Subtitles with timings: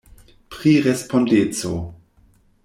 [0.55, 1.75] Pri respondeco.